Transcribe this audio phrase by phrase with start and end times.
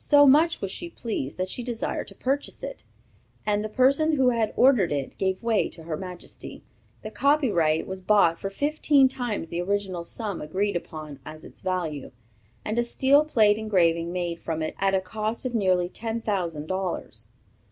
[0.00, 2.82] So much was she pleased that she desired to purchase it,
[3.46, 6.64] and the person who had ordered it gave way to Her Majesty.
[7.02, 12.10] The copyright was bought for fifteen times the original sum agreed upon as its value,
[12.64, 16.66] and a steel plate engraving made from it at a cost of nearly ten thousand
[16.66, 17.28] dollars.